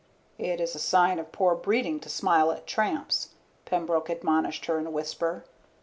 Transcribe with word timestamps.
"It 0.39 0.59
is 0.59 0.73
a 0.73 0.79
sign 0.79 1.19
of 1.19 1.31
poor 1.31 1.53
breeding 1.53 1.99
to 1.99 2.09
smile 2.09 2.51
at 2.51 2.65
tramps," 2.65 3.35
Pembroke 3.65 4.09
admonished 4.09 4.65
her 4.65 4.79
in 4.79 4.87
a 4.87 4.89
whisper. 4.89 5.45